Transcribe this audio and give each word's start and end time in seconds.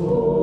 Oh. 0.00 0.37